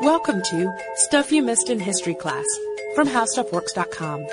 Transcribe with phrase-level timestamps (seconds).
[0.00, 2.44] Welcome to Stuff You Missed in History Class
[2.94, 4.26] from HowStuffWorks.com.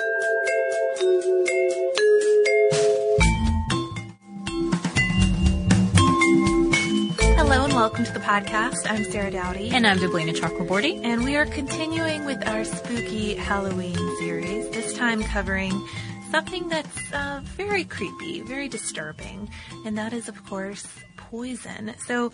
[7.36, 8.90] Hello and welcome to the podcast.
[8.90, 9.70] I'm Sarah Dowdy.
[9.70, 11.00] And I'm Deblina Chakraborty.
[11.04, 15.72] And we are continuing with our spooky Halloween series, this time covering
[16.30, 19.50] something that's uh, very creepy, very disturbing,
[19.84, 20.86] and that is, of course,
[21.16, 21.94] poison.
[22.06, 22.32] So,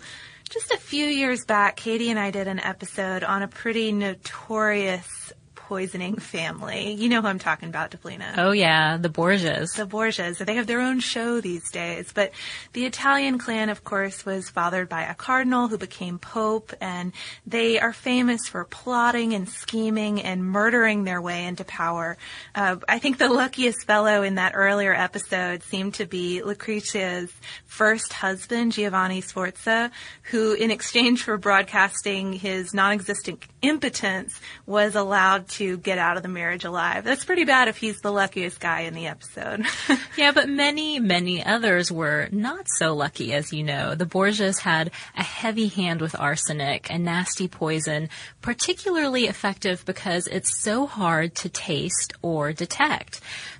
[0.49, 5.31] just a few years back, Katie and I did an episode on a pretty notorious
[5.69, 6.93] poisoning family.
[6.93, 8.33] You know who I'm talking about, Deblina.
[8.37, 9.75] Oh yeah, the Borgias.
[9.75, 10.43] The Borgias.
[10.43, 12.11] They have their own show these days.
[12.11, 12.31] But
[12.73, 17.13] the Italian clan, of course, was fathered by a cardinal who became pope, and
[17.45, 22.17] they are famous for plotting and scheming and murdering their way into power.
[22.55, 27.31] Uh, I think the luckiest fellow in that earlier episode seemed to be Lucrezia's
[27.67, 29.91] first husband, Giovanni Sforza,
[30.31, 36.23] who, in exchange for broadcasting his non-existent impotence, was allowed to to get out of
[36.23, 37.03] the marriage alive.
[37.03, 39.65] That's pretty bad if he's the luckiest guy in the episode.
[40.17, 43.93] yeah, but many, many others were not so lucky, as you know.
[43.93, 48.09] The Borgias had a heavy hand with arsenic, a nasty poison,
[48.41, 53.19] particularly effective because it's so hard to taste or detect.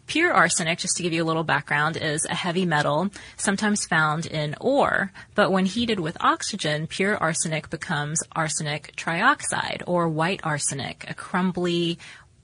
[0.10, 4.26] Pure arsenic, just to give you a little background, is a heavy metal, sometimes found
[4.26, 11.06] in ore, but when heated with oxygen, pure arsenic becomes arsenic trioxide, or white arsenic,
[11.08, 12.00] a crumbly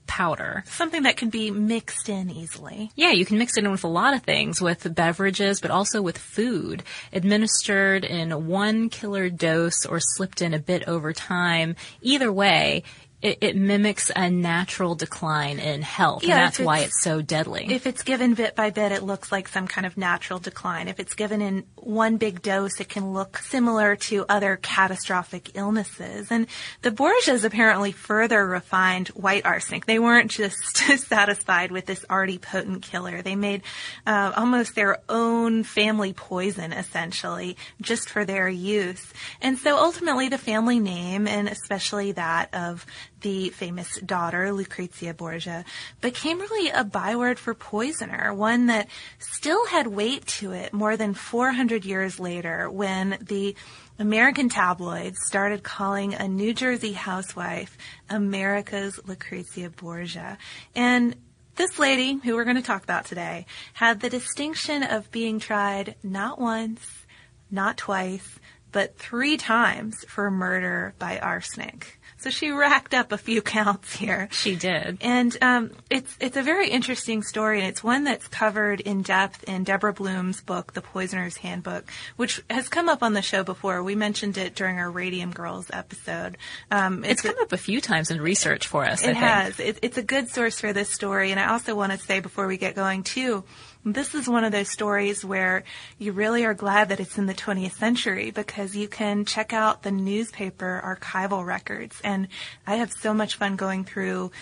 [0.06, 0.62] powder.
[0.68, 2.92] Something that can be mixed in easily.
[2.94, 6.00] Yeah, you can mix it in with a lot of things, with beverages, but also
[6.00, 6.84] with food.
[7.12, 11.74] Administered in one killer dose or slipped in a bit over time.
[12.00, 12.84] Either way,
[13.22, 17.66] it, it, mimics a natural decline in health, yeah, and that's why it's so deadly.
[17.70, 20.86] If it's given bit by bit, it looks like some kind of natural decline.
[20.86, 26.30] If it's given in one big dose, it can look similar to other catastrophic illnesses.
[26.30, 26.46] And
[26.82, 29.86] the Borgias apparently further refined white arsenic.
[29.86, 33.22] They weren't just satisfied with this already potent killer.
[33.22, 33.62] They made
[34.06, 39.12] uh, almost their own family poison, essentially, just for their use.
[39.40, 42.84] And so ultimately, the family name, and especially that of
[43.20, 45.64] the famous daughter, Lucrezia Borgia,
[46.00, 48.88] became really a byword for poisoner, one that
[49.18, 53.56] still had weight to it more than 400 years later when the
[53.98, 57.78] American tabloids started calling a New Jersey housewife
[58.10, 60.36] America's Lucrezia Borgia.
[60.74, 61.16] And
[61.56, 65.94] this lady, who we're going to talk about today, had the distinction of being tried
[66.02, 67.06] not once,
[67.50, 68.38] not twice,
[68.72, 71.95] but three times for murder by arsenic.
[72.18, 74.28] So she racked up a few counts here.
[74.32, 74.98] She did.
[75.00, 79.44] And um, it's it's a very interesting story, and it's one that's covered in depth
[79.44, 83.82] in Deborah Blum's book, The Poisoner's Handbook, which has come up on the show before.
[83.82, 86.36] We mentioned it during our Radium Girls episode.
[86.70, 89.04] Um, it's, it's come a, up a few times in research for us.
[89.04, 89.60] It has.
[89.60, 92.46] It, it's a good source for this story, and I also want to say before
[92.46, 93.44] we get going too
[93.92, 95.62] this is one of those stories where
[95.98, 99.82] you really are glad that it's in the 20th century because you can check out
[99.82, 102.00] the newspaper archival records.
[102.02, 102.26] And
[102.66, 104.32] I have so much fun going through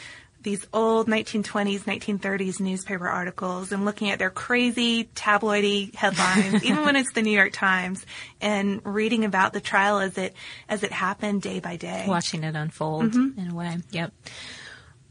[0.41, 6.97] these old 1920s, 1930s newspaper articles and looking at their crazy tabloidy headlines, even when
[6.97, 8.05] it's the New York Times,
[8.41, 10.35] and reading about the trial as it
[10.69, 13.41] as it happened day by day, watching it unfold mm-hmm.
[13.41, 13.79] in a way.
[13.91, 14.13] Yep.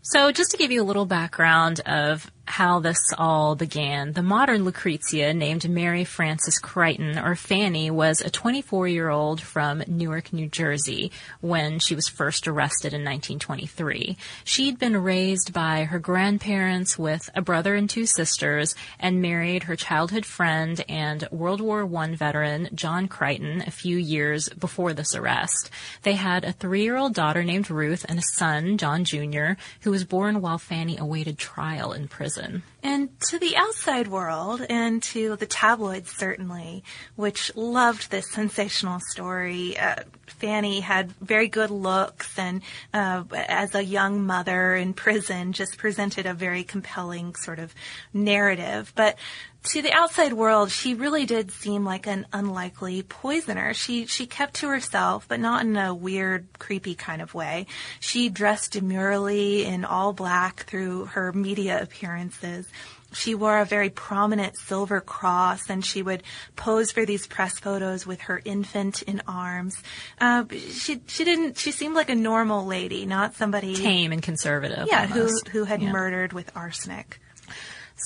[0.06, 4.12] So, just to give you a little background of how this all began.
[4.14, 9.84] The modern Lucrezia, named Mary Frances Creighton, or Fanny, was a 24 year old from
[9.88, 14.18] Newark, New Jersey, when she was first arrested in 1923.
[14.44, 19.76] She'd been raised by her grandparents with a brother and two sisters, and married her
[19.76, 25.70] childhood friend and World War I veteran, John Creighton, a few years before this arrest.
[26.02, 29.92] They had a three year old daughter named Ruth and a son, John Jr., who
[29.92, 32.64] was born while Fanny awaited trial in prison prison.
[32.84, 36.84] And to the outside world and to the tabloids, certainly,
[37.16, 42.62] which loved this sensational story, uh, Fanny had very good looks and
[42.94, 47.74] uh, as a young mother in prison just presented a very compelling sort of
[48.14, 48.92] narrative.
[48.96, 49.18] But
[49.66, 53.74] to the outside world, she really did seem like an unlikely poisoner.
[53.74, 57.68] She she kept to herself, but not in a weird, creepy kind of way.
[58.02, 62.68] She dressed demurely in all black through her media appearances.
[63.14, 66.24] She wore a very prominent silver cross, and she would
[66.56, 69.82] pose for these press photos with her infant in arms.
[70.20, 71.58] Uh, she she didn't.
[71.58, 74.88] She seemed like a normal lady, not somebody tame and conservative.
[74.88, 75.48] Yeah, almost.
[75.48, 75.92] who who had yeah.
[75.92, 77.20] murdered with arsenic.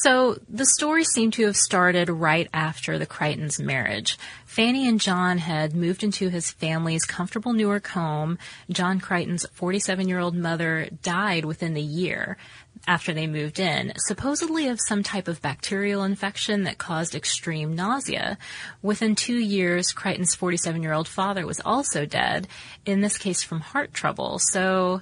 [0.02, 4.18] So the story seemed to have started right after the Creightons' marriage.
[4.46, 8.38] Fanny and John had moved into his family's comfortable Newark home.
[8.70, 12.38] John Creighton's 47 year old mother died within the year
[12.88, 18.38] after they moved in, supposedly of some type of bacterial infection that caused extreme nausea.
[18.82, 22.48] Within two years, Creighton's 47 year old father was also dead,
[22.86, 24.40] in this case from heart trouble.
[24.40, 25.02] So,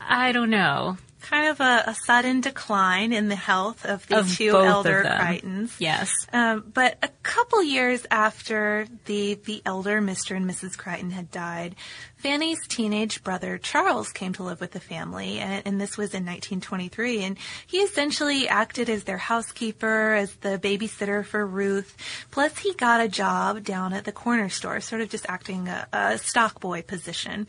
[0.00, 4.36] I don't know kind of a, a, sudden decline in the health of the of
[4.36, 5.72] two elder Creightons.
[5.78, 6.12] Yes.
[6.32, 10.36] Um, but a couple years after the, the elder Mr.
[10.36, 10.76] and Mrs.
[10.76, 11.76] Creighton had died,
[12.16, 16.24] Fanny's teenage brother Charles came to live with the family, and, and, this was in
[16.24, 17.24] 1923.
[17.24, 21.96] And he essentially acted as their housekeeper, as the babysitter for Ruth.
[22.30, 25.88] Plus, he got a job down at the corner store, sort of just acting a,
[25.92, 27.48] a stock boy position.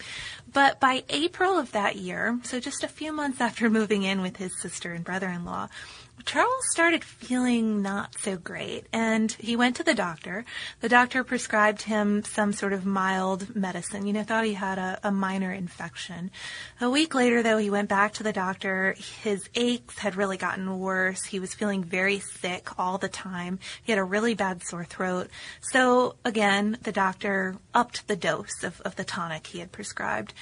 [0.52, 4.38] But by April of that year, so just a few months after moving in with
[4.38, 5.70] his sister and brother-in-law,
[6.26, 10.46] Charles started feeling not so great and he went to the doctor.
[10.80, 14.06] The doctor prescribed him some sort of mild medicine.
[14.06, 16.32] You know, thought he had a, a, minor infection.
[16.80, 18.96] A week later, though, he went back to the doctor.
[19.22, 21.26] His aches had really gotten worse.
[21.26, 23.60] He was feeling very sick all the time.
[23.84, 25.30] He had a really bad sore throat.
[25.62, 30.34] So again, the doctor upped the dose of, of the tonic he had prescribed.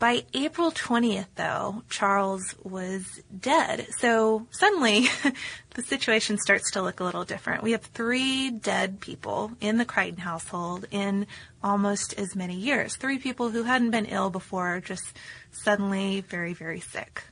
[0.00, 3.86] By April 20th, though, Charles was dead.
[3.98, 5.08] So suddenly,
[5.74, 7.62] the situation starts to look a little different.
[7.62, 11.26] We have three dead people in the Creighton household in
[11.62, 12.96] almost as many years.
[12.96, 15.04] Three people who hadn't been ill before, just
[15.52, 17.24] suddenly very, very sick.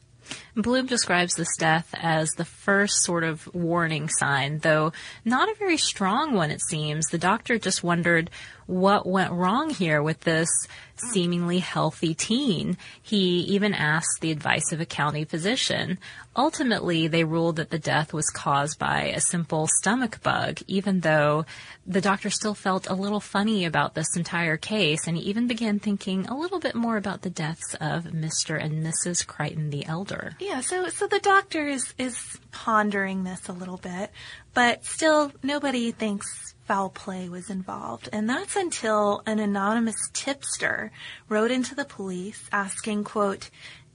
[0.54, 4.92] Blum describes this death as the first sort of warning sign, though
[5.24, 7.06] not a very strong one, it seems.
[7.06, 8.28] The doctor just wondered
[8.68, 10.48] what went wrong here with this
[10.94, 12.76] seemingly healthy teen.
[13.02, 15.98] He even asked the advice of a county physician.
[16.36, 21.46] Ultimately, they ruled that the death was caused by a simple stomach bug, even though
[21.86, 25.78] the doctor still felt a little funny about this entire case, and he even began
[25.78, 28.62] thinking a little bit more about the deaths of Mr.
[28.62, 29.26] and Mrs.
[29.26, 30.34] Creighton the elder.
[30.40, 34.10] Yeah, so so the doctor is is pondering this a little bit,
[34.52, 38.10] but still nobody thinks foul play was involved.
[38.12, 40.92] And that's until an anonymous tipster
[41.26, 43.48] wrote into the police asking, quote,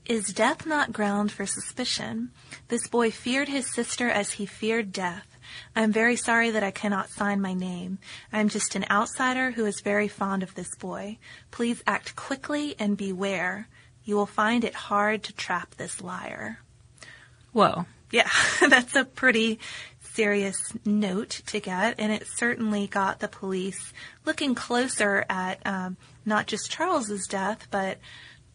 [0.06, 2.32] is death not ground for suspicion?
[2.68, 5.38] This boy feared his sister as he feared death.
[5.76, 7.98] I am very sorry that I cannot sign my name.
[8.32, 11.18] I am just an outsider who is very fond of this boy.
[11.52, 13.68] Please act quickly and beware.
[14.02, 16.58] You will find it hard to trap this liar.
[17.52, 17.86] Whoa.
[18.10, 18.30] Yeah,
[18.68, 19.58] that's a pretty
[20.14, 23.92] serious note to get, and it certainly got the police
[24.24, 27.98] looking closer at um, not just Charles's death, but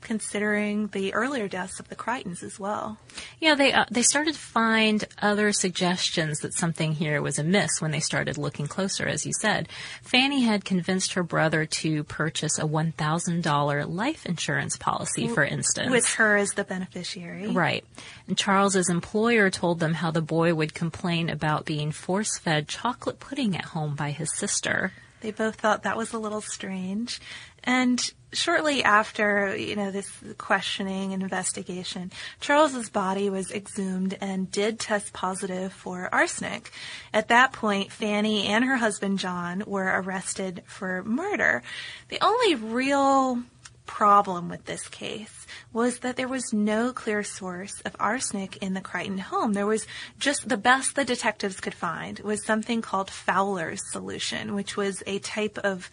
[0.02, 2.98] considering the earlier deaths of the Creightons as well.
[3.40, 7.92] Yeah, they uh, they started to find other suggestions that something here was amiss when
[7.92, 9.08] they started looking closer.
[9.08, 9.68] As you said,
[10.02, 15.44] Fanny had convinced her brother to purchase a one thousand dollar life insurance policy, for
[15.44, 17.48] instance, with her as the beneficiary.
[17.48, 17.84] Right,
[18.28, 23.20] and Charles's employer told them how the boy would complain about being force fed chocolate
[23.20, 24.94] pudding at home by his sister.
[25.22, 27.20] They both thought that was a little strange.
[27.64, 28.02] And
[28.32, 35.14] shortly after, you know, this questioning and investigation, Charles's body was exhumed and did test
[35.14, 36.72] positive for arsenic.
[37.14, 41.64] At that point, Fanny and her husband John were arrested for murder.
[42.10, 43.44] The only real
[43.90, 48.82] problem with this case was that there was no clear source of arsenic in the
[48.82, 49.54] Creighton home.
[49.54, 49.88] There was
[50.20, 55.18] just the best the detectives could find was something called Fowler's solution, which was a
[55.18, 55.90] type of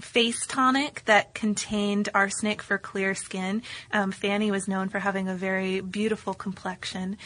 [0.00, 3.62] face tonic that contained arsenic for clear skin.
[3.92, 7.16] Um, Fanny was known for having a very beautiful complexion.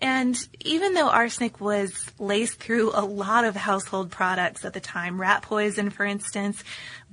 [0.00, 5.20] And even though arsenic was laced through a lot of household products at the time,
[5.20, 6.62] rat poison, for instance,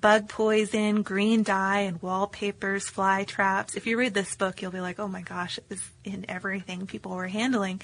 [0.05, 3.73] bug poison, green dye, and wallpapers, fly traps.
[3.73, 6.85] If you read this book, you'll be like, oh my gosh, it was in everything
[6.85, 7.81] people were handling.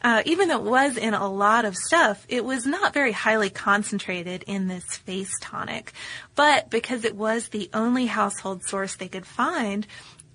[0.00, 3.50] Uh, even though it was in a lot of stuff, it was not very highly
[3.50, 5.92] concentrated in this face tonic.
[6.36, 9.84] But because it was the only household source they could find,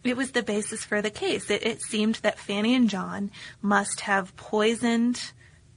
[0.04, 1.50] it was the basis for the case.
[1.50, 3.32] It, it seemed that Fanny and John
[3.62, 5.32] must have poisoned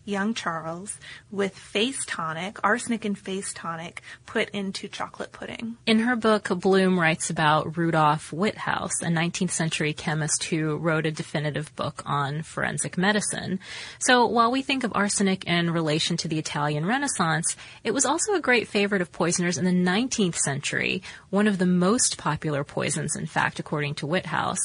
[0.04, 0.98] young Charles
[1.30, 5.76] with face tonic, arsenic and face tonic, put into chocolate pudding.
[5.86, 11.10] In her book, Blum writes about Rudolf Witthaus, a 19th century chemist who wrote a
[11.10, 13.60] definitive book on forensic medicine.
[13.98, 18.34] So while we think of arsenic in relation to the Italian Renaissance, it was also
[18.34, 23.16] a great favorite of poisoners in the 19th century, one of the most popular poisons,
[23.16, 24.58] in fact, according to Witthaus.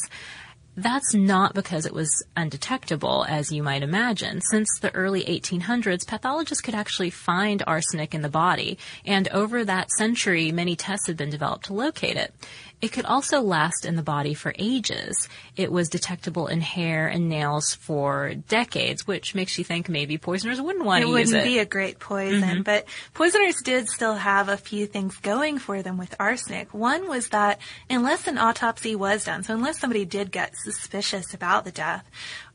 [0.79, 4.41] That's not because it was undetectable, as you might imagine.
[4.41, 9.89] Since the early 1800s, pathologists could actually find arsenic in the body, and over that
[9.97, 12.31] century, many tests had been developed to locate it.
[12.79, 15.27] It could also last in the body for ages.
[15.55, 20.61] It was detectable in hair and nails for decades, which makes you think maybe poisoners
[20.61, 21.33] wouldn't want to use it.
[21.33, 22.61] It wouldn't be a great poison, mm-hmm.
[22.61, 26.71] but poisoners did still have a few things going for them with arsenic.
[26.71, 31.65] One was that unless an autopsy was done, so unless somebody did get suspicious about
[31.65, 32.07] the death,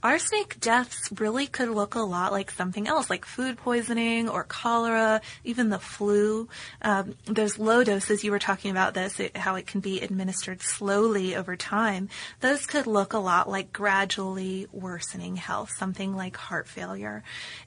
[0.02, 5.20] arsenic deaths really could look a lot like something else, like food poisoning or cholera,
[5.44, 6.48] even the flu.
[6.82, 10.60] Um, those low doses you were talking about this, it, how it can be administered
[10.60, 12.08] slowly over time.
[12.40, 17.22] Those could look a lot like gradually worsening health, something like heart failure.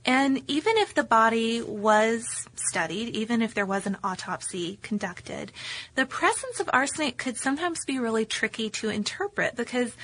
[0.06, 5.52] And even if the body was studied, even if there was an autopsy conducted,
[5.96, 9.96] the presence of arsenic could sometimes be really tricky to interpret because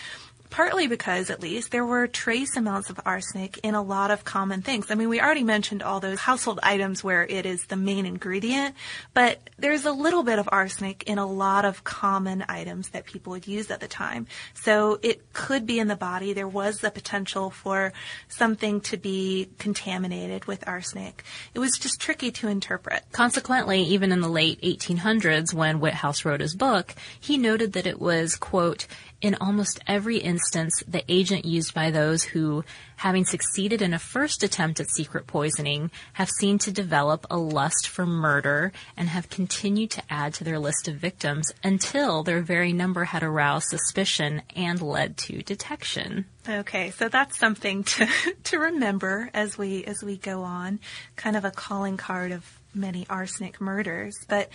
[0.51, 4.61] partly because, at least, there were trace amounts of arsenic in a lot of common
[4.61, 4.91] things.
[4.91, 8.75] I mean, we already mentioned all those household items where it is the main ingredient,
[9.13, 13.31] but there's a little bit of arsenic in a lot of common items that people
[13.31, 14.27] would use at the time.
[14.53, 16.33] So it could be in the body.
[16.33, 17.93] There was the potential for
[18.27, 21.23] something to be contaminated with arsenic.
[21.55, 23.03] It was just tricky to interpret.
[23.13, 28.01] Consequently, even in the late 1800s, when Witthaus wrote his book, he noted that it
[28.01, 28.85] was, quote,
[29.21, 32.63] in almost every instance, the agent used by those who,
[32.97, 37.87] having succeeded in a first attempt at secret poisoning, have seemed to develop a lust
[37.87, 42.73] for murder and have continued to add to their list of victims until their very
[42.73, 46.25] number had aroused suspicion and led to detection.
[46.49, 48.07] Okay, so that's something to
[48.45, 50.79] to remember as we as we go on,
[51.15, 54.15] kind of a calling card of many arsenic murders.
[54.27, 54.49] But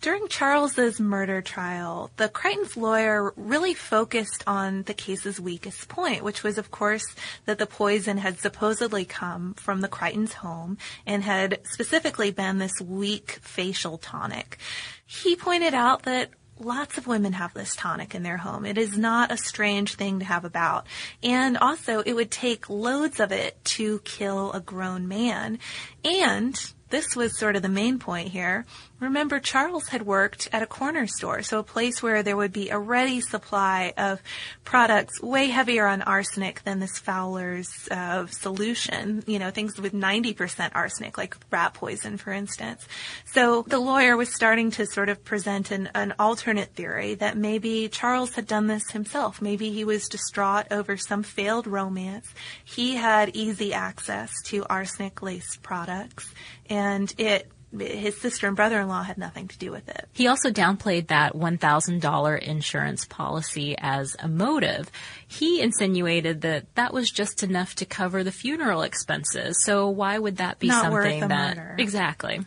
[0.00, 6.42] during Charles's murder trial, the Creighton's lawyer really focused on the case's weakest point, which
[6.42, 7.04] was, of course,
[7.46, 12.80] that the poison had supposedly come from the Creighton's home and had specifically been this
[12.80, 14.58] weak facial tonic.
[15.06, 18.66] He pointed out that lots of women have this tonic in their home.
[18.66, 20.86] It is not a strange thing to have about.
[21.22, 25.58] And also, it would take loads of it to kill a grown man.
[26.04, 28.66] And this was sort of the main point here.
[29.00, 32.68] Remember, Charles had worked at a corner store, so a place where there would be
[32.68, 34.20] a ready supply of
[34.62, 39.24] products way heavier on arsenic than this Fowler's uh, solution.
[39.26, 42.86] You know, things with 90% arsenic, like rat poison, for instance.
[43.24, 47.88] So the lawyer was starting to sort of present an, an alternate theory that maybe
[47.88, 49.40] Charles had done this himself.
[49.40, 52.26] Maybe he was distraught over some failed romance.
[52.62, 56.34] He had easy access to arsenic-laced products,
[56.68, 60.08] and it his sister and brother-in-law had nothing to do with it.
[60.12, 64.90] He also downplayed that $1,000 insurance policy as a motive.
[65.26, 69.62] He insinuated that that was just enough to cover the funeral expenses.
[69.64, 71.76] So why would that be Not something that murder.
[71.78, 72.40] exactly?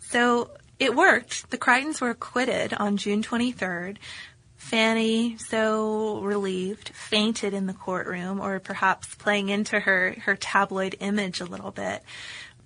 [0.00, 1.50] So it worked.
[1.50, 3.98] The Creightons were acquitted on June 23rd.
[4.56, 11.40] Fanny, so relieved, fainted in the courtroom, or perhaps playing into her, her tabloid image
[11.40, 12.02] a little bit.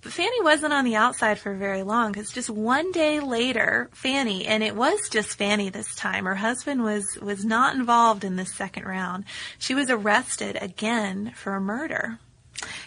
[0.01, 4.47] But Fanny wasn't on the outside for very long because just one day later, Fanny,
[4.47, 8.53] and it was just Fanny this time, her husband was, was not involved in this
[8.53, 9.25] second round.
[9.59, 12.19] She was arrested again for a murder.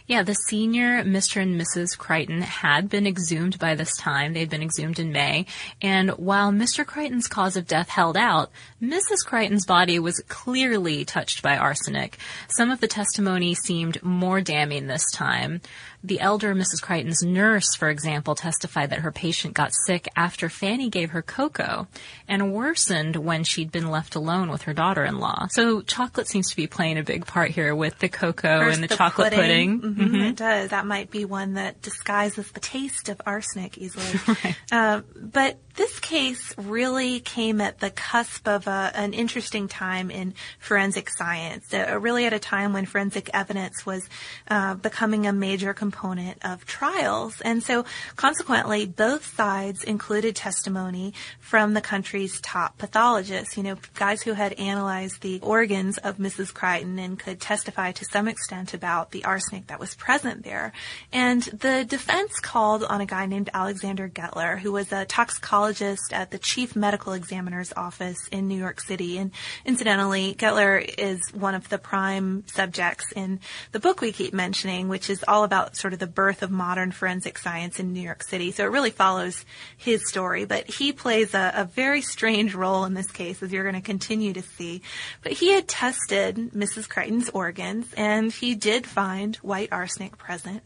[0.07, 1.41] Yeah, the senior Mr.
[1.41, 1.97] and Mrs.
[1.97, 4.33] Creighton had been exhumed by this time.
[4.33, 5.47] They'd been exhumed in May.
[5.81, 6.87] And while Mr.
[6.87, 8.51] Creighton's cause of death held out,
[8.83, 9.25] Mrs.
[9.25, 12.19] Creighton's body was clearly touched by arsenic.
[12.49, 15.61] Some of the testimony seemed more damning this time.
[16.05, 16.83] The elder Mrs.
[16.83, 21.89] Creighton's nurse, for example, testified that her patient got sick after Fanny gave her cocoa
[22.29, 25.47] and worsened when she'd been left alone with her daughter-in-law.
[25.53, 28.85] So chocolate seems to be playing a big part here with the cocoa First, and
[28.85, 29.81] the, the chocolate pudding.
[29.81, 29.95] pudding.
[29.95, 30.27] Mm-hmm, mm-hmm.
[30.27, 30.69] It does.
[30.69, 34.21] That might be one that disguises the taste of arsenic easily.
[34.45, 34.57] right.
[34.71, 40.35] uh, but this case really came at the cusp of a, an interesting time in
[40.59, 44.07] forensic science, uh, really at a time when forensic evidence was
[44.49, 45.94] uh, becoming a major component
[46.43, 47.41] of trials.
[47.41, 47.85] And so
[48.17, 54.53] consequently, both sides included testimony from the country's top pathologists, you know, guys who had
[54.55, 56.53] analyzed the organs of Mrs.
[56.53, 60.73] Creighton and could testify to some extent about the arsenic that was present there.
[61.13, 66.31] And the defense called on a guy named Alexander Gettler, who was a toxicologist at
[66.31, 69.19] the chief medical examiner's office in New York City.
[69.19, 69.31] And
[69.65, 73.41] incidentally, Gettler is one of the prime subjects in
[73.73, 76.91] the book we keep mentioning, which is all about sort of the birth of modern
[76.91, 78.53] forensic science in New York City.
[78.53, 79.45] So it really follows
[79.77, 83.71] his story, but he plays a, a very strange role in this case, as you're
[83.71, 84.81] going to continue to see.
[85.21, 86.89] But he had tested Mrs.
[86.89, 90.63] Creighton's organs, and he did find white arsenic present.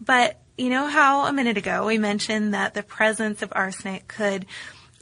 [0.00, 4.46] But you know how a minute ago we mentioned that the presence of arsenic could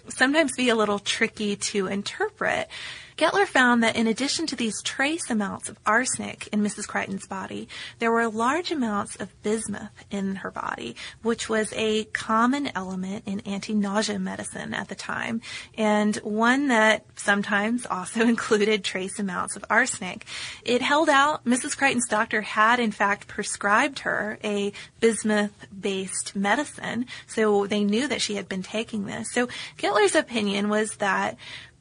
[0.08, 2.70] sometimes be a little tricky to interpret.
[3.18, 6.86] Gettler found that in addition to these trace amounts of arsenic in Mrs.
[6.86, 12.70] Creighton's body, there were large amounts of bismuth in her body, which was a common
[12.76, 15.40] element in anti-nausea medicine at the time,
[15.76, 20.24] and one that sometimes also included trace amounts of arsenic.
[20.64, 21.44] It held out.
[21.44, 21.76] Mrs.
[21.76, 28.36] Creighton's doctor had in fact prescribed her a bismuth-based medicine, so they knew that she
[28.36, 29.32] had been taking this.
[29.32, 31.36] So Gettler's opinion was that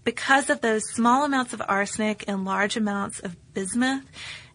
[0.07, 4.09] because of those small amounts of arsenic and large amounts of bismuth,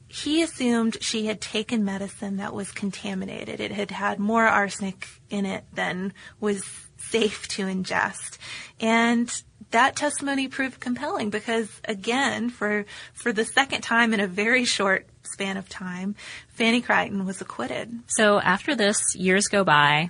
[0.08, 3.60] he assumed she had taken medicine that was contaminated.
[3.60, 6.64] It had had more arsenic in it than was
[6.96, 8.38] safe to ingest.
[8.80, 9.30] And
[9.72, 15.06] that testimony proved compelling because again, for, for the second time in a very short
[15.34, 16.14] span of time,
[16.48, 17.92] Fanny Creighton was acquitted.
[18.06, 20.08] So after this, years go by.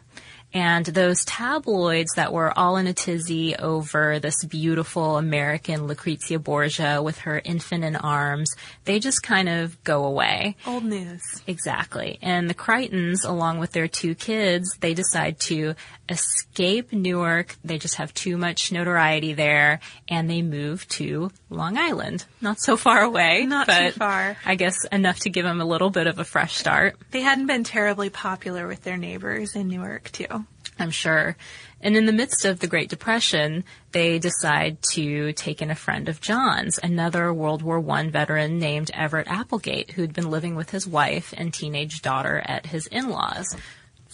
[0.54, 7.02] And those tabloids that were all in a tizzy over this beautiful American Lucrezia Borgia
[7.02, 8.54] with her infant in arms,
[8.84, 10.56] they just kind of go away.
[10.66, 11.22] Old news.
[11.46, 12.18] Exactly.
[12.20, 15.74] And the Creightons, along with their two kids, they decide to
[16.08, 17.56] escape Newark.
[17.64, 22.24] They just have too much notoriety there and they move to Long Island.
[22.40, 23.46] Not so far away.
[23.46, 24.36] Not but too far.
[24.44, 26.96] I guess enough to give them a little bit of a fresh start.
[27.10, 30.46] They hadn't been terribly popular with their neighbors in Newark too.
[30.78, 31.36] I'm sure.
[31.80, 36.08] And in the midst of the Great Depression, they decide to take in a friend
[36.08, 40.86] of John's, another World War I veteran named Everett Applegate, who'd been living with his
[40.86, 43.56] wife and teenage daughter at his in-laws.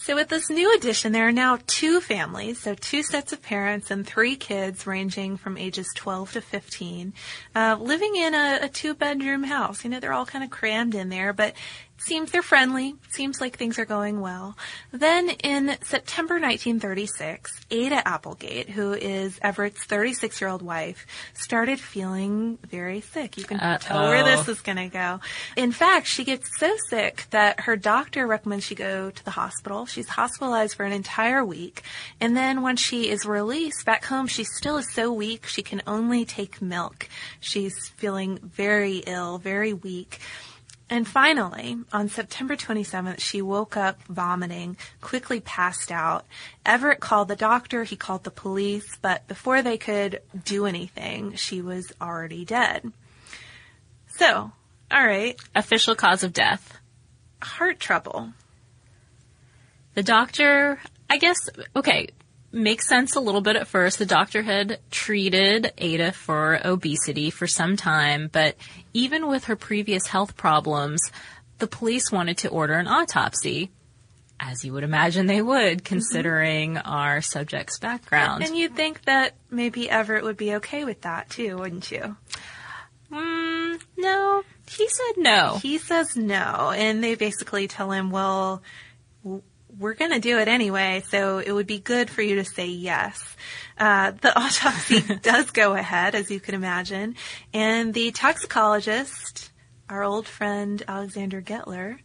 [0.01, 3.91] So with this new addition, there are now two families, so two sets of parents
[3.91, 7.13] and three kids ranging from ages 12 to 15,
[7.53, 9.83] uh, living in a, a two-bedroom house.
[9.83, 11.53] You know, they're all kind of crammed in there, but
[11.99, 12.95] seems they're friendly.
[13.11, 14.57] Seems like things are going well.
[14.91, 22.57] Then in September 1936, Ada Applegate, who is Everett's 36 year old wife, started feeling
[22.67, 23.37] very sick.
[23.37, 23.77] You can Uh-oh.
[23.79, 25.19] tell where this is going to go.
[25.55, 29.85] In fact, she gets so sick that her doctor recommends she go to the hospital.
[29.85, 31.83] She's hospitalized for an entire week.
[32.19, 35.81] And then when she is released back home, she still is so weak she can
[35.85, 37.07] only take milk.
[37.39, 40.19] She's feeling very ill, very weak.
[40.91, 46.25] And finally, on September 27th, she woke up vomiting, quickly passed out.
[46.65, 51.61] Everett called the doctor, he called the police, but before they could do anything, she
[51.61, 52.91] was already dead.
[54.07, 54.51] So,
[54.91, 56.79] alright, Official cause of death.
[57.41, 58.33] heart trouble.
[59.93, 61.37] The doctor, I guess,
[61.75, 62.09] okay,
[62.51, 63.99] makes sense a little bit at first.
[63.99, 68.55] The doctor had treated Ada for obesity for some time, but
[68.93, 71.01] even with her previous health problems,
[71.59, 73.71] the police wanted to order an autopsy.
[74.39, 78.41] As you would imagine they would, considering our subject's background.
[78.41, 82.15] And you'd think that maybe Everett would be okay with that too, wouldn't you?
[83.11, 85.59] Mm, no, he said no.
[85.61, 88.61] He says no, and they basically tell him, well,
[89.79, 92.67] we're going to do it anyway, so it would be good for you to say
[92.67, 93.23] yes.
[93.77, 97.15] Uh, the autopsy does go ahead, as you can imagine,
[97.53, 99.51] and the toxicologist,
[99.89, 101.99] our old friend Alexander Gettler,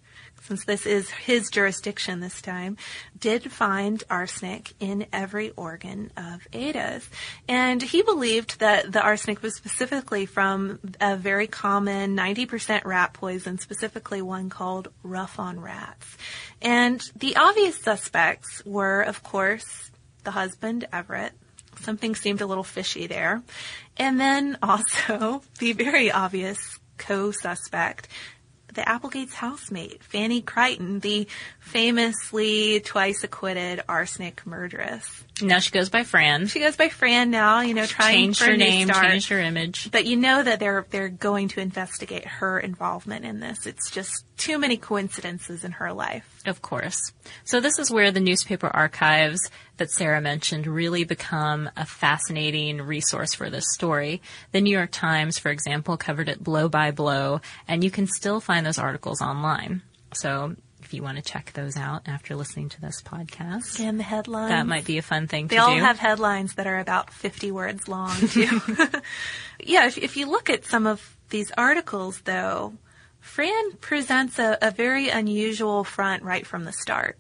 [0.47, 2.77] since this is his jurisdiction this time,
[3.19, 7.09] did find arsenic in every organ of Ada's.
[7.49, 13.59] And he believed that the arsenic was specifically from a very common 90% rat poison,
[13.59, 16.17] specifically one called rough on rats.
[16.61, 19.91] And the obvious suspects were, of course,
[20.25, 21.33] the husband, Everett.
[21.81, 23.43] Something seemed a little fishy there.
[23.97, 28.09] And then also the very obvious co-suspect,
[28.75, 31.27] the Applegate's housemate, Fanny Creighton, the
[31.61, 35.25] famously twice acquitted arsenic murderess.
[35.43, 36.47] Now she goes by Fran.
[36.47, 39.05] She goes by Fran now, you know, trying Changed for her name, start.
[39.07, 39.91] changed her image.
[39.91, 43.67] But you know that they're they're going to investigate her involvement in this.
[43.67, 46.41] It's just too many coincidences in her life.
[46.47, 47.13] Of course.
[47.45, 49.41] So this is where the newspaper archives
[49.79, 54.23] that Sarah mentioned really become a fascinating resource for this story.
[54.53, 58.41] The New York Times, for example, covered it blow by blow, and you can still
[58.41, 59.83] find those articles online.
[60.15, 64.05] So if you want to check those out after listening to this podcast, And the
[64.05, 64.51] headlines.
[64.51, 65.67] that might be a fun thing They to do.
[65.67, 68.61] They all have headlines that are about 50 words long, too.
[69.65, 72.75] yeah, if, if you look at some of these articles, though,
[73.21, 77.19] Fran presents a, a very unusual front right from the start.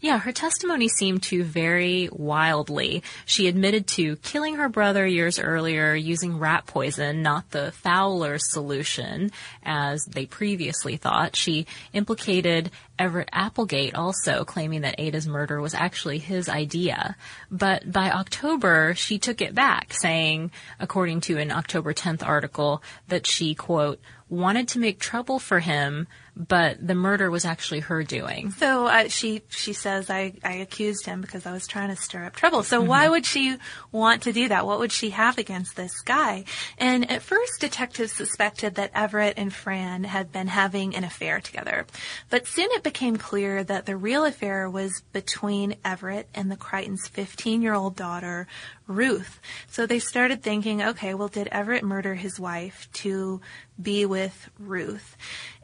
[0.00, 3.02] Yeah, her testimony seemed to vary wildly.
[3.24, 9.30] She admitted to killing her brother years earlier using rat poison, not the Fowler solution,
[9.62, 11.36] as they previously thought.
[11.36, 17.16] She implicated Everett Applegate also, claiming that Ada's murder was actually his idea.
[17.50, 23.26] But by October, she took it back, saying, according to an October 10th article, that
[23.26, 26.06] she, quote, wanted to make trouble for him,
[26.48, 28.50] but the murder was actually her doing.
[28.52, 32.24] So uh, she she says I, I accused him because I was trying to stir
[32.24, 32.62] up trouble.
[32.62, 32.88] So mm-hmm.
[32.88, 33.56] why would she
[33.92, 34.66] want to do that?
[34.66, 36.44] What would she have against this guy?
[36.78, 41.86] And at first, detectives suspected that Everett and Fran had been having an affair together,
[42.30, 47.08] but soon it became clear that the real affair was between Everett and the Creightons'
[47.08, 48.46] 15 year old daughter
[48.90, 49.40] Ruth.
[49.68, 53.40] So they started thinking, okay, well, did Everett murder his wife to
[53.82, 55.16] be with Ruth?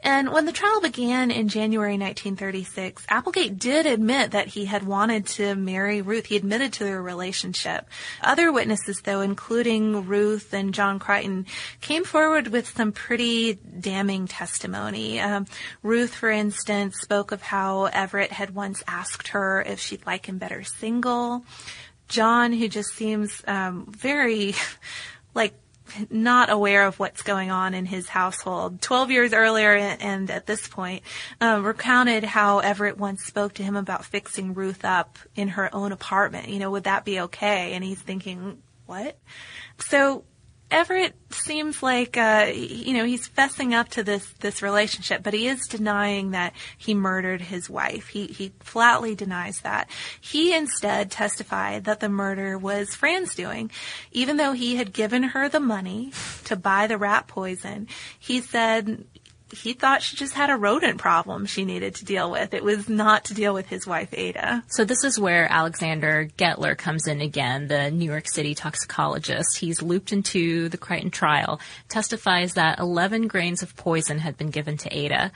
[0.03, 5.25] And when the trial began in January 1936, Applegate did admit that he had wanted
[5.27, 6.27] to marry Ruth.
[6.27, 7.89] He admitted to their relationship.
[8.21, 11.47] Other witnesses, though, including Ruth and John Creighton,
[11.81, 15.19] came forward with some pretty damning testimony.
[15.19, 15.45] Um,
[15.81, 20.37] Ruth, for instance, spoke of how Everett had once asked her if she'd like him
[20.37, 21.43] better single.
[22.07, 24.53] John, who just seems um, very
[25.33, 25.53] like
[26.09, 28.81] not aware of what's going on in his household.
[28.81, 31.03] Twelve years earlier, and at this point,
[31.41, 35.91] uh, recounted how Everett once spoke to him about fixing Ruth up in her own
[35.91, 36.49] apartment.
[36.49, 37.73] You know, would that be okay?
[37.73, 39.17] And he's thinking, what?
[39.79, 40.23] So
[40.69, 45.47] Everett seems like uh, you know he's fessing up to this this relationship, but he
[45.47, 48.09] is denying that he murdered his wife.
[48.09, 49.89] He he flatly denies that.
[50.19, 53.71] He instead testified that the murder was Fran's doing,
[54.11, 56.11] even though he had given her the money
[56.43, 57.87] to buy the rat poison.
[58.19, 59.05] He said
[59.51, 62.53] he thought she just had a rodent problem she needed to deal with.
[62.53, 64.63] It was not to deal with his wife, Ada.
[64.67, 69.57] So this is where Alexander Gettler comes in again, the New York City toxicologist.
[69.57, 74.77] He's looped into the Creighton trial, testifies that 11 grains of poison had been given
[74.77, 75.31] to Ada.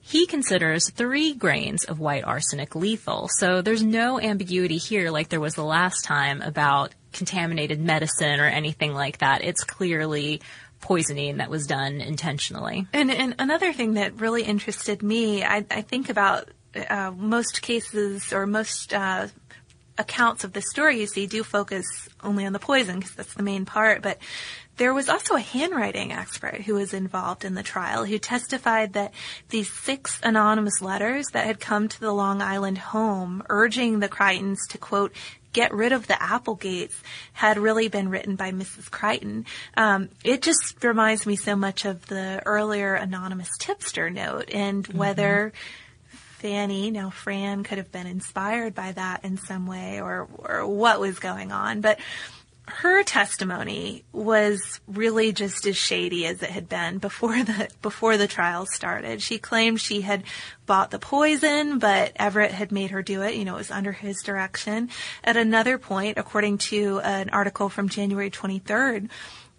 [0.00, 3.28] He considers three grains of white arsenic lethal.
[3.28, 8.46] So there's no ambiguity here like there was the last time about contaminated medicine or
[8.46, 9.42] anything like that.
[9.42, 10.42] It's clearly
[10.80, 12.86] poisoning that was done intentionally.
[12.92, 16.48] And, and another thing that really interested me, I, I think about
[16.88, 19.28] uh, most cases or most uh,
[19.98, 21.86] accounts of the story you see do focus
[22.22, 24.18] only on the poison because that's the main part, but
[24.76, 29.12] there was also a handwriting expert who was involved in the trial who testified that
[29.48, 34.58] these six anonymous letters that had come to the Long Island home urging the Creightons
[34.70, 35.12] to quote,
[35.56, 36.94] get rid of the Applegates
[37.32, 38.90] had really been written by Mrs.
[38.90, 39.46] Creighton.
[39.74, 44.98] Um, it just reminds me so much of the earlier anonymous tipster note and mm-hmm.
[44.98, 45.54] whether
[46.08, 51.00] Fanny, now Fran, could have been inspired by that in some way or, or what
[51.00, 51.80] was going on.
[51.80, 51.98] But
[52.68, 58.26] her testimony was really just as shady as it had been before the before the
[58.26, 59.22] trial started.
[59.22, 60.24] She claimed she had
[60.66, 63.34] bought the poison, but Everett had made her do it.
[63.34, 64.90] You know, it was under his direction.
[65.22, 69.10] At another point, according to an article from January 23rd,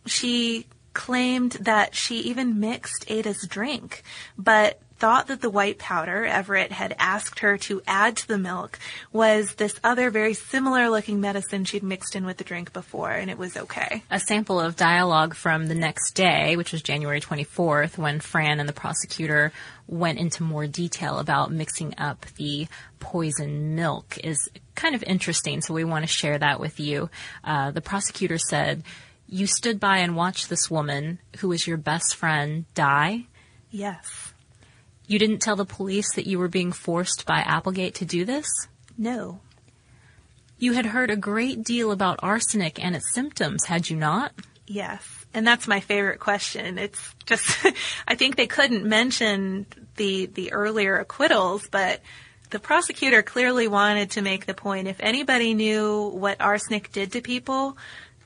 [0.06, 4.04] she claimed that she even mixed Ada's drink,
[4.38, 8.80] but thought that the white powder Everett had asked her to add to the milk
[9.12, 13.30] was this other very similar looking medicine she'd mixed in with the drink before, and
[13.30, 14.04] it was okay.
[14.10, 18.68] A sample of dialogue from the next day, which was January 24th, when Fran and
[18.68, 19.52] the prosecutor
[19.88, 22.68] went into more detail about mixing up the
[23.00, 27.10] poison milk, is kind of interesting, so we want to share that with you.
[27.44, 28.84] Uh, the prosecutor said,
[29.28, 33.28] You stood by and watched this woman, who was your best friend, die?
[33.70, 34.27] Yes.
[35.08, 38.46] You didn't tell the police that you were being forced by Applegate to do this?
[38.98, 39.40] No.
[40.60, 44.34] You had heard a great deal about arsenic and its symptoms, had you not?
[44.68, 45.02] Yes.
[45.34, 46.78] And that's my favorite question.
[46.78, 47.66] It's just,
[48.08, 49.66] I think they couldn't mention
[49.96, 52.02] the, the earlier acquittals, but
[52.50, 57.22] the prosecutor clearly wanted to make the point if anybody knew what arsenic did to
[57.22, 57.78] people,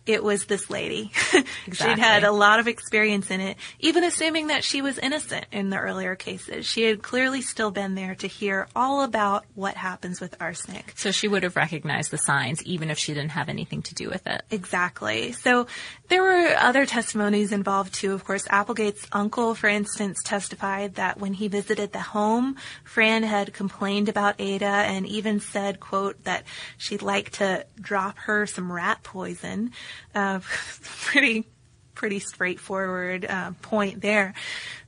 [0.06, 1.12] it was this lady.
[1.68, 1.96] Exactly.
[1.96, 5.70] She'd had a lot of experience in it, even assuming that she was innocent in
[5.70, 6.66] the earlier cases.
[6.66, 10.94] She had clearly still been there to hear all about what happens with arsenic.
[10.96, 14.10] So she would have recognized the signs even if she didn't have anything to do
[14.10, 14.42] with it.
[14.50, 15.34] Exactly.
[15.34, 15.68] So
[16.08, 18.14] there were other testimonies involved too.
[18.14, 23.54] Of course, Applegate's uncle, for instance, testified that when he visited the home, Fran had
[23.54, 26.44] complained about Ada and even said, quote, that
[26.78, 29.72] she'd like to drop her some rat poison.
[30.14, 30.40] Uh,
[31.06, 31.48] pretty,
[31.96, 34.34] pretty straightforward uh, point there.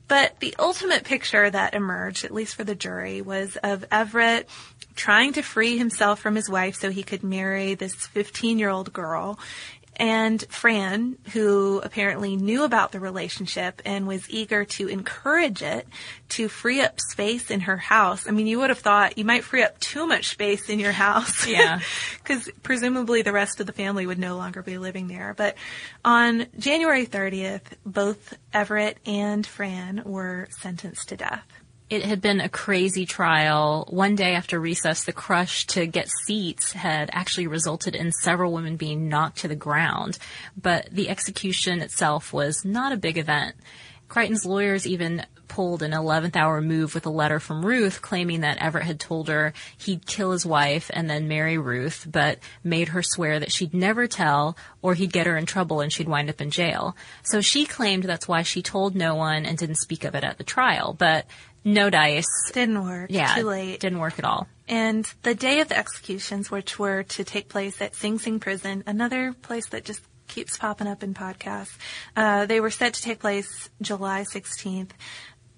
[0.06, 4.48] But the ultimate picture that emerged, at least for the jury, was of Everett
[4.94, 8.92] trying to free himself from his wife so he could marry this 15 year old
[8.92, 9.38] girl.
[9.96, 15.86] And Fran, who apparently knew about the relationship and was eager to encourage it
[16.30, 18.26] to free up space in her house.
[18.26, 20.92] I mean, you would have thought you might free up too much space in your
[20.92, 21.46] house.
[21.46, 21.80] Yeah.
[22.24, 25.34] Because presumably the rest of the family would no longer be living there.
[25.36, 25.56] But
[26.04, 31.46] on January 30th, both Everett and Fran were sentenced to death.
[31.94, 33.86] It had been a crazy trial.
[33.88, 38.74] One day after recess, the crush to get seats had actually resulted in several women
[38.74, 40.18] being knocked to the ground,
[40.60, 43.54] but the execution itself was not a big event.
[44.08, 48.58] Creighton's lawyers even pulled an 11th hour move with a letter from Ruth claiming that
[48.58, 53.04] Everett had told her he'd kill his wife and then marry Ruth, but made her
[53.04, 56.40] swear that she'd never tell or he'd get her in trouble and she'd wind up
[56.40, 56.96] in jail.
[57.22, 60.38] So she claimed that's why she told no one and didn't speak of it at
[60.38, 61.26] the trial, but
[61.64, 62.50] no dice.
[62.52, 63.10] Didn't work.
[63.10, 63.34] Yeah.
[63.34, 63.80] Too late.
[63.80, 64.46] Didn't work at all.
[64.68, 68.82] And the day of the executions, which were to take place at Sing Sing Prison,
[68.86, 71.76] another place that just keeps popping up in podcasts,
[72.16, 74.90] uh, they were set to take place July 16th.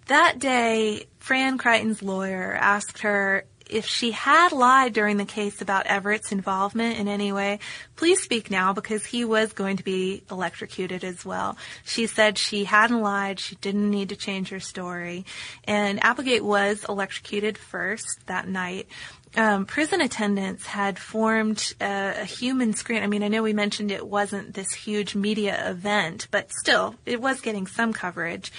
[0.06, 5.86] That day, Fran Creighton's lawyer asked her if she had lied during the case about
[5.86, 7.58] Everett's involvement in any way,
[7.96, 11.56] please speak now because he was going to be electrocuted as well.
[11.84, 13.40] She said she hadn't lied.
[13.40, 15.24] She didn't need to change her story.
[15.64, 18.86] And Applegate was electrocuted first that night.
[19.36, 23.02] Um, prison attendants had formed a, human screen.
[23.02, 27.20] I mean, I know we mentioned it wasn't this huge media event, but still, it
[27.20, 28.50] was getting some coverage.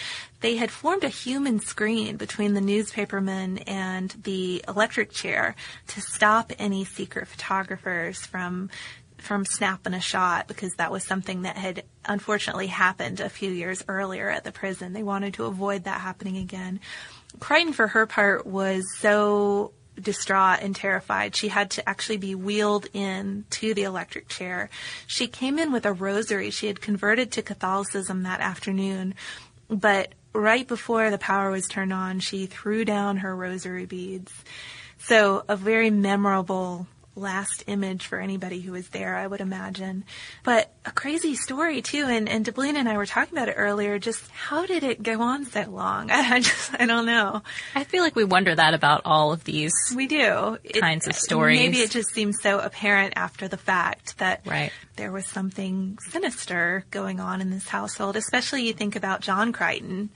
[0.42, 5.56] They had formed a human screen between the newspapermen and the electric chair
[5.88, 8.70] to stop any secret photographers from
[9.18, 13.84] from snapping a shot because that was something that had unfortunately happened a few years
[13.88, 14.94] earlier at the prison.
[14.94, 16.80] They wanted to avoid that happening again.
[17.40, 21.36] Creighton, for her part, was so distraught and terrified.
[21.36, 24.70] She had to actually be wheeled in to the electric chair.
[25.06, 26.50] She came in with a rosary.
[26.52, 29.16] She had converted to Catholicism that afternoon,
[29.70, 34.32] but right before the power was turned on, she threw down her rosary beads.
[35.00, 40.06] So a very memorable last image for anybody who was there, I would imagine.
[40.44, 44.00] But a crazy story too, and, and Deblina and I were talking about it earlier,
[44.00, 46.12] just how did it go on so long?
[46.12, 47.42] I just, I don't know.
[47.76, 50.58] I feel like we wonder that about all of these we do.
[50.80, 51.60] kinds it, of stories.
[51.60, 54.72] Maybe it just seems so apparent after the fact that right.
[54.96, 60.10] there was something sinister going on in this household, especially you think about John Creighton.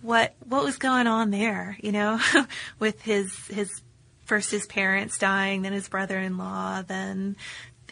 [0.00, 2.20] What, what was going on there, you know,
[2.78, 3.82] with his, his
[4.28, 7.36] first his parents dying, then his brother-in-law, then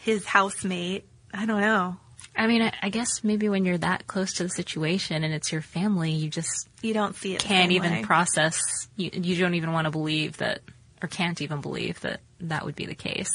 [0.01, 1.09] his housemate.
[1.35, 1.97] I don't know.
[2.37, 5.51] I mean, I, I guess maybe when you're that close to the situation and it's
[5.51, 7.41] your family, you just you don't see it.
[7.41, 8.03] Can't even way.
[8.03, 8.61] process.
[8.97, 10.61] You, you don't even want to believe that,
[11.03, 13.31] or can't even believe that that would be the case.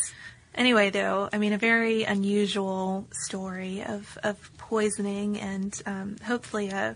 [0.53, 6.95] Anyway, though, I mean, a very unusual story of of poisoning, and um, hopefully a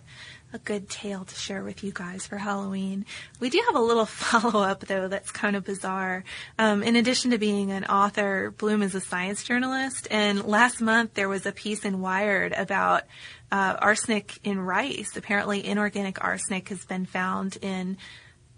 [0.56, 3.06] a good tale to share with you guys for Halloween.
[3.42, 6.24] We do have a little follow up though that's kind of bizarre.
[6.58, 11.14] Um, in addition to being an author, Blum is a science journalist, and last month
[11.14, 13.04] there was a piece in Wired about
[13.52, 15.18] uh, arsenic in rice.
[15.18, 17.98] Apparently, inorganic arsenic has been found in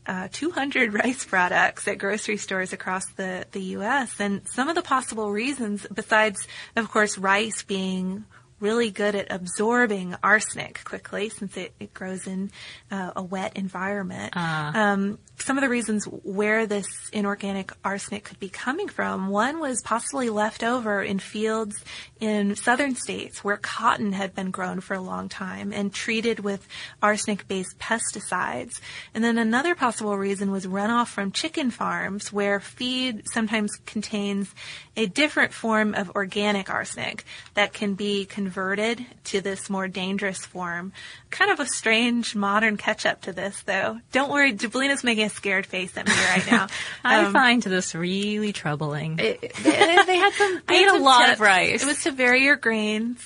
[0.05, 4.19] uh, 200 rice products at grocery stores across the, the U.S.
[4.19, 8.25] And some of the possible reasons, besides, of course, rice being
[8.59, 12.51] really good at absorbing arsenic quickly since it, it grows in
[12.91, 14.33] uh, a wet environment.
[14.35, 14.71] Uh.
[14.73, 19.83] Um, some of the reasons where this inorganic arsenic could be coming from, one was
[19.83, 21.83] possibly left over in fields
[22.19, 26.67] in southern states where cotton had been grown for a long time and treated with
[27.03, 28.81] arsenic-based pesticides.
[29.13, 34.53] And then another possible reason was runoff from chicken farms where feed sometimes contains
[34.95, 40.93] a different form of organic arsenic that can be converted to this more dangerous form.
[41.29, 43.99] Kind of a strange modern catch up to this though.
[44.11, 46.67] Don't worry, Deblina's making a scared face at me right now.
[47.03, 49.19] I Um, find this really troubling.
[49.19, 49.71] it, they,
[50.05, 50.61] they had some.
[50.67, 51.83] I they ate a lot of rice.
[51.83, 53.19] It was to vary your grains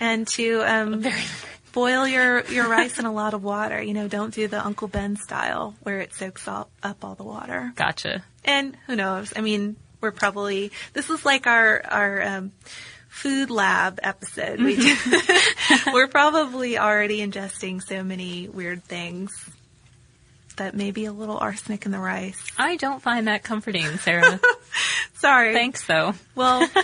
[0.00, 1.04] and to um,
[1.72, 3.82] boil your your rice in a lot of water.
[3.82, 7.24] You know, don't do the Uncle Ben style where it soaks all, up all the
[7.24, 7.72] water.
[7.76, 8.24] Gotcha.
[8.44, 9.32] And who knows?
[9.36, 12.52] I mean, we're probably this is like our our um,
[13.14, 14.60] food lab episode.
[14.60, 15.92] We do, mm-hmm.
[15.94, 19.30] we're probably already ingesting so many weird things
[20.56, 22.44] that maybe a little arsenic in the rice.
[22.58, 24.40] I don't find that comforting, Sarah.
[25.14, 25.52] Sorry.
[25.54, 26.14] Thanks, though.
[26.34, 26.68] Well,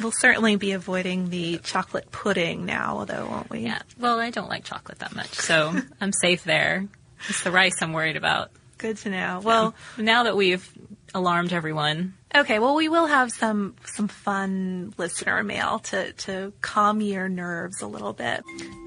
[0.00, 3.60] We'll certainly be avoiding the chocolate pudding now, though, won't we?
[3.60, 3.80] Yeah.
[3.98, 6.86] Well, I don't like chocolate that much, so I'm safe there.
[7.28, 8.50] It's the rice I'm worried about.
[8.78, 9.40] Good to know.
[9.42, 10.68] Well, Now that we've
[11.14, 12.58] alarmed everyone, okay.
[12.58, 17.86] Well, we will have some some fun listener mail to to calm your nerves a
[17.86, 18.42] little bit.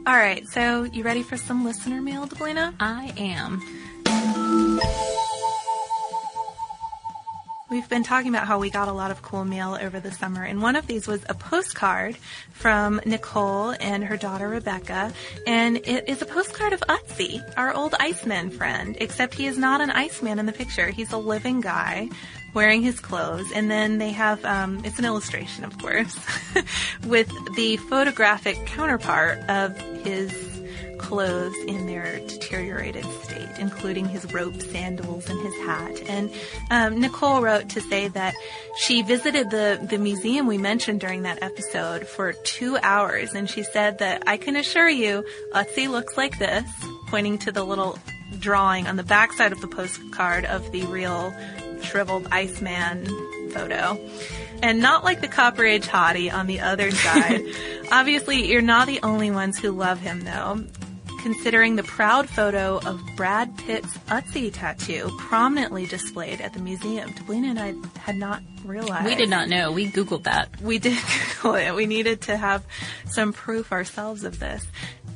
[0.08, 0.47] All right.
[0.47, 2.73] So, you ready for some listener mail, Deblina?
[2.80, 3.62] I am.
[7.71, 10.43] We've been talking about how we got a lot of cool mail over the summer,
[10.43, 12.17] and one of these was a postcard
[12.51, 15.13] from Nicole and her daughter Rebecca,
[15.47, 19.80] and it is a postcard of Ötzi, our old Iceman friend, except he is not
[19.80, 20.89] an Iceman in the picture.
[20.89, 22.10] He's a living guy
[22.54, 26.18] wearing his clothes, and then they have, um, it's an illustration, of course,
[27.06, 30.52] with the photographic counterpart of his
[31.02, 36.02] clothes in their deteriorated state, including his rope sandals and his hat.
[36.08, 36.32] And
[36.70, 38.34] um, Nicole wrote to say that
[38.78, 43.64] she visited the, the museum we mentioned during that episode for two hours, and she
[43.64, 46.70] said that I can assure you, Ötzi looks like this,
[47.08, 47.98] pointing to the little
[48.40, 51.34] drawing on the backside of the postcard of the real
[51.91, 53.06] shriveled Iceman
[53.51, 53.99] photo.
[54.63, 57.43] And not like the Copper Age hottie on the other side.
[57.91, 60.63] Obviously, you're not the only ones who love him, though
[61.21, 67.12] considering the proud photo of Brad Pitt's Ötzi tattoo prominently displayed at the museum.
[67.12, 69.06] Deblina and I had not realized.
[69.06, 69.71] We did not know.
[69.71, 70.60] We Googled that.
[70.62, 70.97] We did
[71.41, 71.75] Google it.
[71.75, 72.65] We needed to have
[73.06, 74.65] some proof ourselves of this.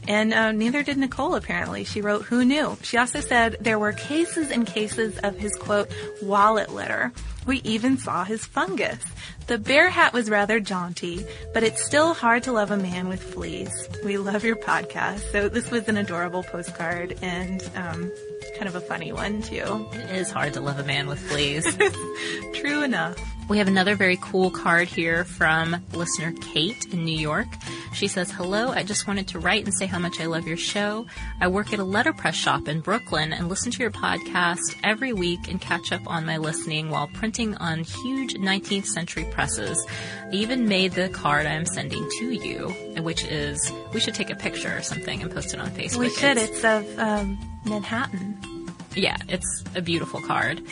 [0.08, 1.84] And uh, neither did Nicole, apparently.
[1.84, 2.78] She wrote, Who knew?
[2.82, 5.90] She also said there were cases and cases of his quote,
[6.22, 7.12] wallet litter.
[7.46, 9.04] We even saw his fungus.
[9.48, 13.22] The bear hat was rather jaunty, but it's still hard to love a man with
[13.22, 13.88] fleas.
[14.04, 15.32] We love your podcast.
[15.32, 18.12] So this was an adorable postcard and um,
[18.56, 19.88] kind of a funny one too.
[19.94, 21.78] It is hard to love a man with fleas.
[22.56, 23.18] True enough.
[23.48, 27.46] We have another very cool card here from listener Kate in New York.
[27.94, 30.58] She says, Hello, I just wanted to write and say how much I love your
[30.58, 31.06] show.
[31.40, 35.48] I work at a letterpress shop in Brooklyn and listen to your podcast every week
[35.48, 39.86] and catch up on my listening while printing on huge 19th century presses.
[40.24, 42.70] I even made the card I am sending to you,
[43.04, 46.00] which is, we should take a picture or something and post it on Facebook.
[46.00, 46.38] We should.
[46.38, 48.72] It's- It's of um, Manhattan.
[48.96, 50.64] yeah, it's a beautiful card.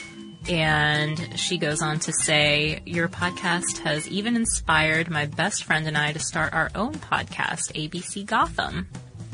[0.50, 5.98] And she goes on to say, Your podcast has even inspired my best friend and
[5.98, 8.88] I to start our own podcast, ABC Gotham.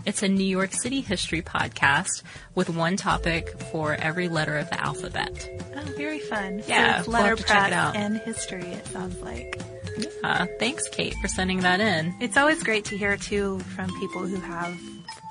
[0.05, 2.23] It's a New York City history podcast
[2.55, 5.49] with one topic for every letter of the alphabet.
[5.75, 6.63] Oh, very fun.
[6.67, 7.95] Yeah, so it's we'll have to check it letterpress out.
[7.95, 8.63] and history.
[8.63, 9.59] It sounds like.
[10.23, 12.13] Uh, thanks, Kate, for sending that in.
[12.21, 14.79] It's always great to hear too from people who have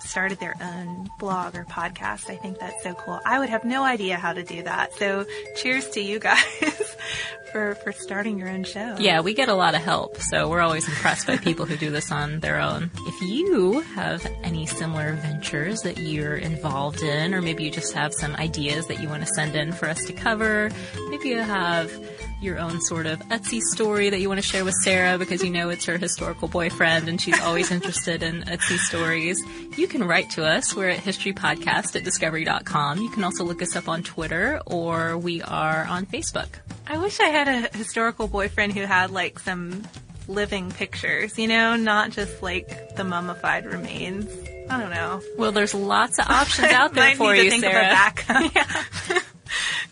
[0.08, 2.30] started their own blog or podcast.
[2.30, 3.20] I think that's so cool.
[3.24, 4.92] I would have no idea how to do that.
[4.94, 6.42] So cheers to you guys
[7.52, 8.96] for, for starting your own show.
[8.98, 11.90] Yeah, we get a lot of help, so we're always impressed by people who do
[11.90, 12.90] this on their own.
[13.06, 18.14] If you have any similar ventures that you're involved in, or maybe you just have
[18.14, 20.70] some ideas that you want to send in for us to cover,
[21.10, 21.92] maybe you have
[22.40, 25.50] your own sort of Ötzi story that you want to share with Sarah because you
[25.50, 29.42] know it's her historical boyfriend and she's always interested in Ötzi stories,
[29.76, 30.74] you can write to us.
[30.74, 32.98] We're at historypodcast at discovery.com.
[33.00, 36.48] You can also look us up on Twitter or we are on Facebook.
[36.86, 39.82] I wish I had a historical boyfriend who had like some
[40.28, 44.30] living pictures, you know, not just like the mummified remains.
[44.70, 45.22] I don't know.
[45.38, 47.86] Well, there's lots of options out there for you, think Sarah.
[47.86, 48.52] of a backup.
[49.08, 49.18] Yeah.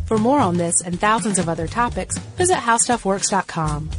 [0.06, 3.90] For more on this and thousands of other topics, visit howstuffworks.com.